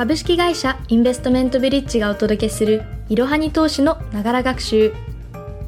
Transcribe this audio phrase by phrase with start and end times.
[0.00, 4.94] 株式会社インベストメントブリッジがお届けするいろはに投資のながら学習。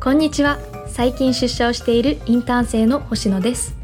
[0.01, 0.59] こんにちは。
[0.89, 3.77] 最近出社をしているインターン生の星野です。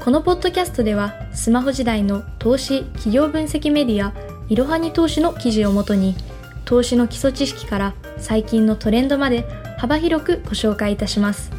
[0.00, 4.14] このポッドキャストではスマホ時代の投資企業分析メディア
[4.48, 6.16] いろはに投資の記事をもとに
[6.64, 9.44] 投資の基礎知識から最近のトレンドまで
[9.76, 11.50] 幅広くご紹介いたします。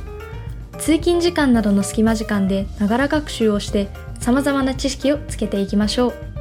[0.79, 3.87] 通勤時間などの隙間時間でながら学習をして
[4.19, 6.34] 様々な知識をつけていきましょう。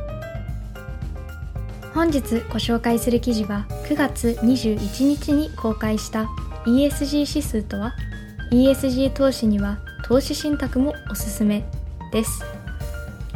[1.94, 6.24] 本日ご紹介する記事は9月21日に公開した
[6.66, 7.94] ESG 指数とは
[8.50, 11.64] ESG 投資には投資信託もおすすめ
[12.10, 12.44] です。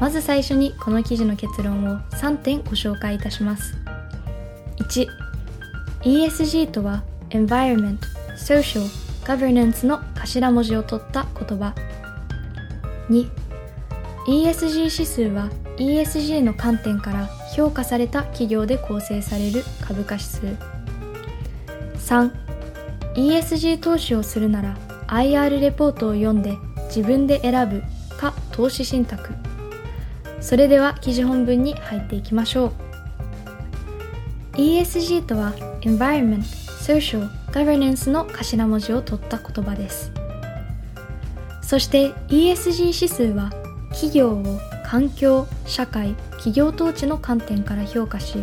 [0.01, 3.77] まず最初にこの記事の結論を3点ご紹介いたします。
[4.79, 5.07] 1
[6.03, 7.99] ESG とは Environment,
[8.37, 8.83] Social,
[9.25, 11.75] Governance の頭文字を取った言葉。
[13.09, 13.31] 2
[14.27, 15.49] ESG 指数は
[15.79, 20.57] ESG の観点から評価された企業で構成される株価指数。
[23.15, 24.77] 3ESG 投資をするなら
[25.07, 27.83] IR レポートを読んで自分で選ぶ
[28.17, 29.35] か投資信託。
[30.41, 32.73] それでは記事本文に入っていきましょう。
[34.55, 36.43] ESG とは Environment,
[36.81, 40.11] Social, Governance の頭文字を取った言葉です。
[41.63, 43.51] そして ESG 指数は
[43.91, 48.43] 企業を環境、社会、企業統治の観点から評価し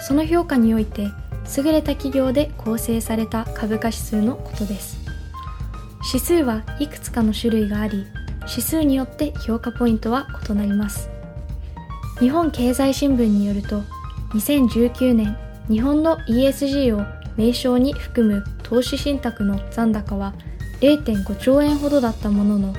[0.00, 1.12] その評価において
[1.56, 4.98] 優れた企業で構成された株価指数のことです。
[6.04, 8.04] 指数はいくつかの種類があり
[8.48, 11.08] 指数によって評価ポイントは異なります。
[12.18, 13.82] 日本経済新聞によると
[14.30, 17.06] 2019年日本の ESG を
[17.36, 20.34] 名称に含む投資信託の残高は
[20.80, 22.74] 0.5兆円ほどだったものの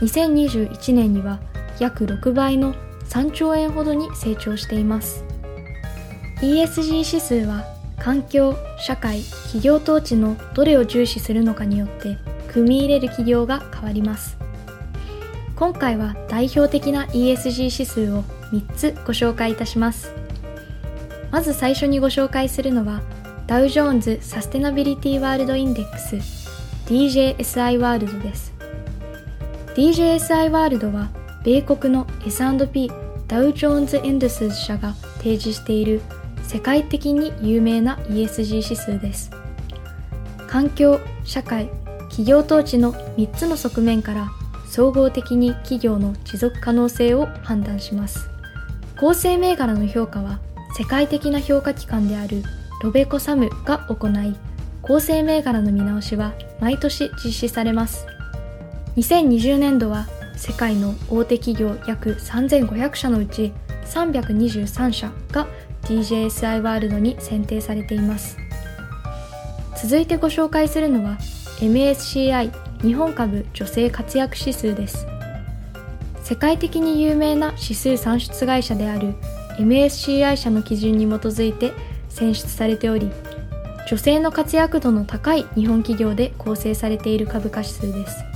[0.00, 1.40] 2021年には
[1.78, 2.74] 約6倍の
[3.08, 5.24] 3兆円ほどに成長しています。
[6.40, 7.64] ESG 指数は
[7.98, 12.18] 環境、社会、企業統治のどれを重視するのかによって
[12.48, 14.36] 組み入れる企業が変わります。
[15.54, 20.12] 今回は代表的な ESG 指数を3つご紹介いたします。
[21.30, 23.00] まず最初にご紹介するのは
[23.46, 26.16] Dow Jones Sustainability World Index
[26.86, 28.52] DJSI World です。
[29.74, 31.08] DJSI ワールドは
[31.44, 32.90] 米国の S&P
[33.26, 36.00] ダウジョーンズ・インデス社が提示している
[36.42, 39.30] 世界的に有名な ESG 指数です。
[40.46, 41.70] 環境、社会、
[42.10, 44.28] 企業統治の3つの側面から
[44.68, 48.28] 総合的に企業の持続可能性を判断します。
[49.00, 50.38] 構成銘柄の評価は
[50.76, 52.42] 世界的な評価機関である
[52.82, 54.36] ロベコサムが行い
[54.82, 58.06] 構成銘柄の見直しは毎年実施されます。
[58.96, 60.06] 2020年度は
[60.42, 63.52] 世界の大手企業約3500社のうち
[63.84, 65.46] 323社が
[65.82, 68.36] DJSI ワールドに選定されています。
[69.80, 71.16] 続いてご紹介するのは
[71.60, 75.06] MSCI 日本株女性活躍指数です。
[76.24, 79.14] 世界的に有名な指数算出会社である
[79.58, 81.72] MSCI 社の基準に基づいて
[82.08, 83.12] 選出されており
[83.88, 88.31] 女性の活躍度の高い日本企業で構成されている株価指数です。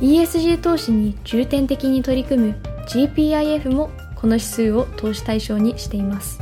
[0.00, 2.54] ESG 投資に重点的に取り組む
[2.86, 6.40] GPIF もこの指数を投資対象にしています。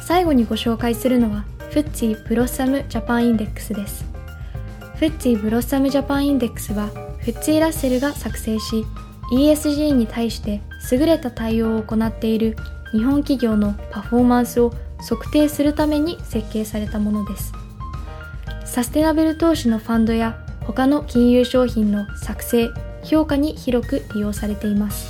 [0.00, 4.04] 最後にご紹介するのは FTSE ブロッサムジャパンインデックスです。
[4.96, 6.90] FTSE ブロッサムジャパンインデックスは
[7.22, 8.84] FTSE ラッセルが作成し
[9.32, 10.60] ESG に対して
[10.90, 12.56] 優れた対応を行っている
[12.90, 14.72] 日本企業のパフォーマンスを
[15.08, 17.52] 測定するために設計されたものです。
[18.64, 22.70] サステナブル投資のファンドや他の金融商品の作成
[23.02, 25.08] 評価に広く利用されています。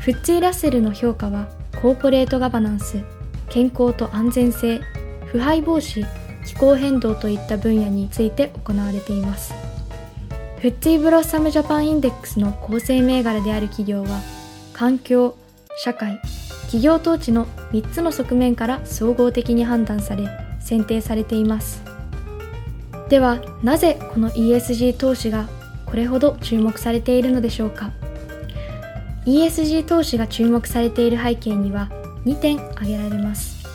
[0.00, 1.48] フッツィラッセルの評価は
[1.80, 3.02] コーポレートガバナンス
[3.48, 4.80] 健康と安全性
[5.26, 6.04] 腐敗防止
[6.44, 9.54] 気候変動といった分野について行われています。
[10.58, 14.20] フッツィブロッサムジャパンインデックスの構成銘柄である企業は
[14.72, 15.36] 環境
[15.76, 16.20] 社会
[16.62, 20.28] 企業統治の3つの側面から総合的に判断され
[20.60, 21.91] 選定されています。
[23.12, 25.46] ではなぜこの ESG 投資が
[25.84, 27.90] これほど注目されているのでしょうか
[29.26, 31.90] ？ESG 投資が注目されている背景には
[32.24, 33.66] 2点挙げられます。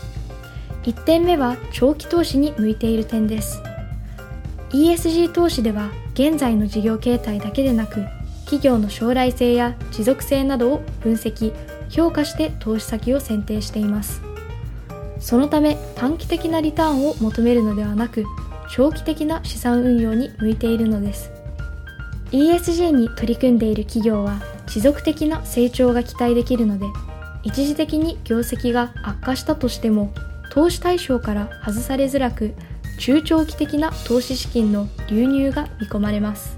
[0.85, 3.61] 1点目は長期投資に向いている点です。
[4.71, 8.05] ESG 投資では現在の事業形態だけでなく
[8.45, 11.53] 企業の将来性や持続性などを分析
[11.91, 14.19] 評価して投資先を選定しています。
[15.19, 18.25] そのため短期的なリターンを求めるのではなく
[18.69, 21.31] 長期的な資産運用に向いているのです。
[22.31, 26.85] ESG に取り組んでいる企業は持続的な成長が期待できるので
[27.43, 30.13] 一時的に業績が悪化したとしても
[30.51, 32.53] 投資対象から外されづらく
[32.99, 36.57] 中長期的な投資資金の流入が見込まれます。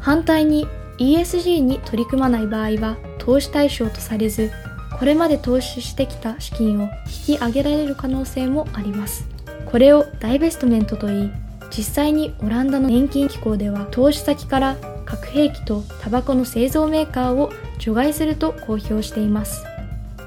[0.00, 0.66] 反対に
[0.98, 4.50] ESG に取り組まない場合は投資対象とされず
[4.98, 6.90] これまで投資してきた資金を
[7.28, 9.39] 引き上げられる可能性もあります。
[9.66, 11.30] これをダイベストメントといい
[11.70, 19.64] 実際にオランダの年金機構では投資先から核兵器とタバコの製造メーカーを除外すると公表しています。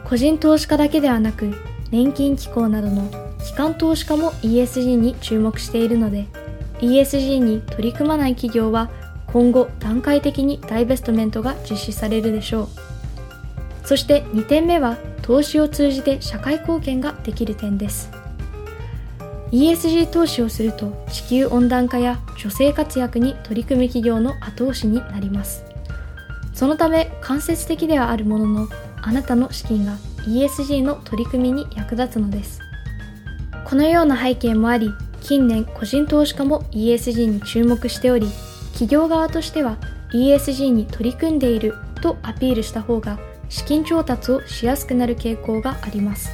[0.05, 1.53] 個人投資家だけではなく
[1.91, 3.09] 年金機構などの
[3.43, 6.25] 機関投資家も ESG に注目しているので
[6.79, 8.89] ESG に取り組まない企業は
[9.27, 12.67] 今後段階的にダイベストメントが実施されるでしょう。
[13.85, 18.22] そして2点目は投資を通じて社会貢献ができる点です。
[19.53, 25.63] ESG 投資をすると地球温暖化や女性活躍に取り組む企業の後押しになります。
[26.55, 28.67] そのため間接的ではあるものの
[29.03, 32.61] あなたの資金が ESG の取り組みに役立つのです。
[33.63, 34.89] このような背景もあり
[35.21, 38.27] 近年個人投資家も ESG に注目しており
[38.71, 39.77] 企業側としては
[40.13, 43.19] ESG に取り組んでいるとアピールした方が
[43.49, 46.31] 資金調達をしやすくなる傾向があります。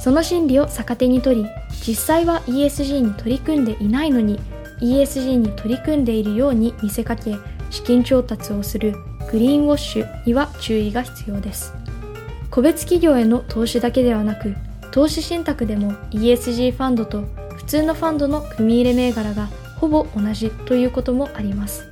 [0.00, 1.48] その心理を逆手に取り
[1.86, 4.38] 実際は ESG に取り組んでいないのに
[4.80, 7.36] ESG に取り組んでいるように見せかけ
[7.70, 8.94] 資金調達をする
[9.30, 11.72] グリーンウォッシュには注意が必要です。
[12.50, 14.54] 個別企業への投資だけではなく
[14.90, 17.22] 投資信託でも ESG ファンドと
[17.56, 19.48] 普通のファンドの組み入れ銘柄が
[19.78, 21.88] ほぼ同じということもあります。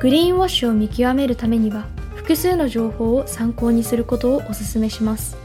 [0.00, 5.43] グリーンウォッシュを見極めるためには複数の情報を参考にすることをお勧めします。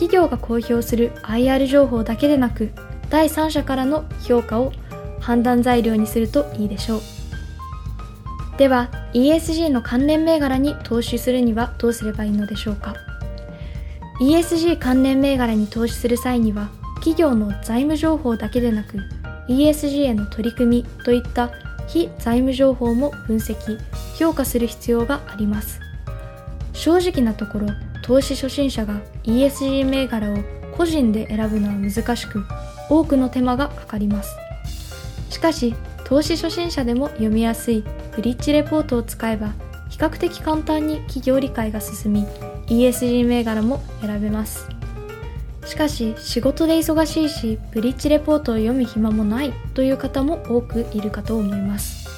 [0.00, 2.70] 企業が公表する IR 情報だけでなく
[3.10, 4.72] 第三者からの評価を
[5.20, 7.00] 判断材料にするといいでしょう。
[8.56, 12.94] では ESG の関連銘柄に投資するにはどうすればいいのでしょうか
[14.22, 18.96] ？ESG 関連銘柄に投資する際には企業の財務情報だけでなく
[19.48, 21.50] ESG への取り組みといった
[21.88, 23.78] 非財務情報も分析
[24.18, 25.78] 評価する必要があります。
[26.72, 30.38] 正直なところ投資初心者が ESG 銘柄を
[30.76, 32.44] 個人で選ぶのは難しく
[32.88, 34.36] 多くの手間がかかります。
[35.30, 37.84] しかし投資初心者でも読みやすい
[38.16, 39.52] ブリッジレポートを使えば
[39.90, 42.26] 比較的簡単に企業理解が進み
[42.66, 44.66] ESG 銘柄も選べます。
[45.64, 52.08] しかし仕事で忙しいしブリッジレポートを読む暇もないという方も多くいるかと思います。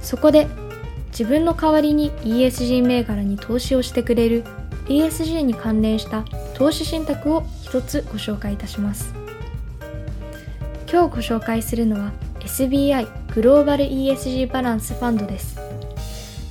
[0.00, 0.48] そこで
[1.10, 4.42] 自分の代わりに ESG 銘柄に投資をしてくれる
[4.86, 9.14] ESG に関連した投資信託を一つご紹介いたします。
[10.90, 15.58] 今日ご紹介するのは SBI グローバル ESG バランスファンドです。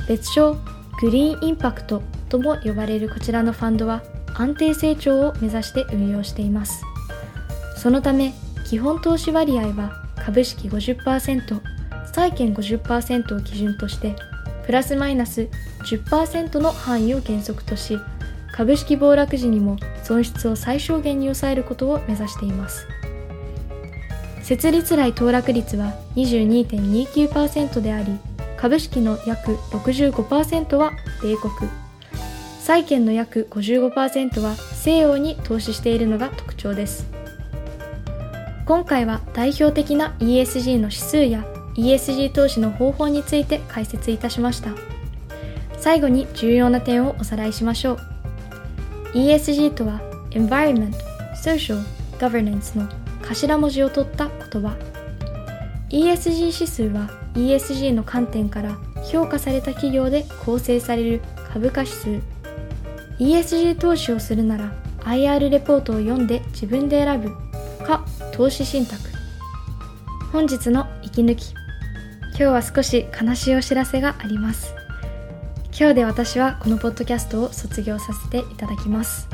[0.08, 0.58] 別称
[1.00, 4.04] グリーンインパクトとも呼ばれるこちらのファンドは
[4.34, 6.84] 安定成長を目指して運用しています。
[7.78, 8.34] そのため
[8.68, 11.62] 基本投資割合は株式50%
[12.12, 14.16] 債券50%を基準として
[14.66, 15.50] プラスマイナス
[15.86, 18.00] 10%の範囲を原則とし
[18.54, 22.88] 株式暴落時にも損失を最小限に抑えることを目指しています。
[24.44, 28.20] 設立来騰落率は22.29%であり
[28.58, 30.92] 株式の約65%は
[31.22, 31.70] 米国。
[32.62, 37.08] 債券の約55%は西洋に投資しているのが特徴です。
[38.66, 41.44] 今回は代表的な ESG の指数や
[41.76, 44.70] ESG 投資の方法について解説いたしました。
[45.78, 48.13] 最後に重要な点をおさらいしましょう。
[49.14, 50.02] ESG とは
[50.32, 50.96] Environment,
[51.36, 51.84] Social,
[52.18, 52.90] Governance の
[53.22, 54.76] 頭文字を取った言葉。
[55.90, 58.78] ESG 指数は ESG の観点から
[59.12, 61.22] 評価された企業で構成される
[61.54, 62.22] 株価指数。
[63.20, 67.30] ESG 投資をするなら IR レポートを読んで自分で選ぶ
[67.86, 69.00] か投資信託。
[70.32, 71.54] 本日の息抜き。
[72.30, 74.83] 今日は少し悲しいお知らせがあります。
[75.84, 79.28] 今日で私はこのポッドキャストを卒業させていただきます。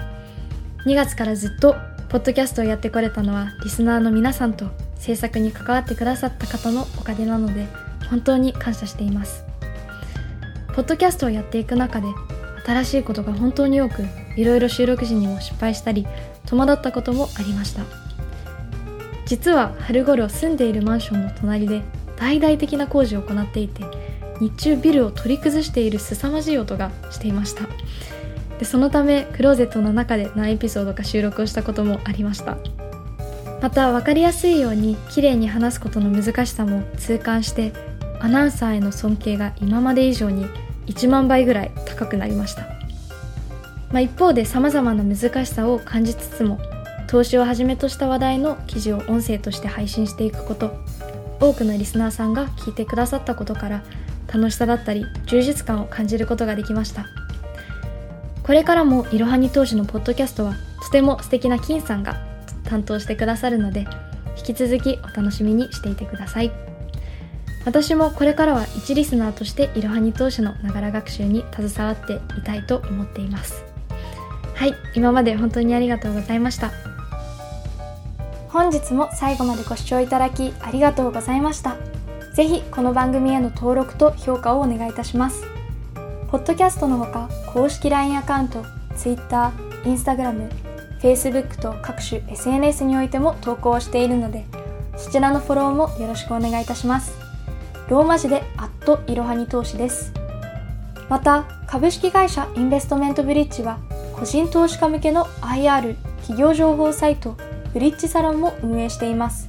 [0.88, 1.75] 2月からずっと
[2.10, 4.65] ポッドキャストをやってこれたのはリスナーの皆さんと
[4.96, 7.68] 制作に関わってくださった方のおかげなので
[8.10, 9.46] 本当に感謝しています。
[10.74, 12.08] ポッドキャストをやっていく中で
[12.65, 14.03] 新しいことが本当に多く
[14.36, 16.08] いろいろ収録時にも失敗したり
[16.48, 17.84] 戸惑ったこともありました。
[19.27, 21.84] 実は春頃住んでいるマンションの隣で
[22.18, 24.08] 大々的な工事を行っていて
[24.39, 27.63] 日中ビルを取り崩している凄まじい音がしていました。
[28.60, 32.58] でそのためクローゼットの中で何エピソードか収録をしたこともありました。
[33.62, 37.74] また分かりやすいように綺麗に話すことの難しさも痛感して
[38.19, 40.46] アナウンサーへの尊敬が今まで以上に
[40.88, 42.63] 1万倍ぐらい高くなりました。
[43.91, 46.60] まあ、一方で様々な難しさを感じつつも
[47.08, 50.77] 投資をはじめとした話題の記事を音声として配信していくこと
[51.39, 53.84] 多くのリスナーさんが聞いてくださったことから
[54.31, 57.05] 楽しさだったり充実感を感じることができました。
[58.43, 62.19] これからもいろはに投資のポッドキャストはとても素敵な金さんが
[62.63, 63.86] 担当してくださるので
[64.38, 66.51] 引き続きお楽しみにしていてください。
[67.65, 73.63] 私もこれからは一リスナーとしていろはに投資のながら学習に携わっていたいと思っています。
[74.55, 76.71] はい今まで本当にありがとうございました。
[78.48, 81.77] 本日も最後までご視聴いただきありがとうございました。
[82.33, 85.43] ぜひこの番組への登録と評価をお願いいたします。
[86.29, 88.63] ポッドキャストのほか公式 LINE アカウント、
[88.95, 89.51] Twitter、
[89.83, 90.50] Instagram、
[91.01, 94.45] Facebook と各種 SNS においても投稿しているので、
[94.95, 97.17] そちらのフォローもよろしくお願いいたします。
[97.89, 100.13] ローマ字でアットいろはに投資です。
[101.09, 103.79] また、株式会社インベストメントブリッジは、
[104.13, 107.36] 個人投資家向けの IR 企業情報サイト
[107.74, 109.49] ブリッジサロンも運営しています。